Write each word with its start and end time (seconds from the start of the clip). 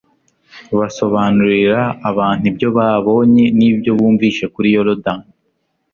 Basobanurira 0.77 1.79
abantu 2.09 2.43
ibyo 2.51 2.67
babonye 2.77 3.43
n'ibyo 3.57 3.91
bumvise 3.99 4.43
kuri 4.53 4.67
Yorodani, 4.75 5.27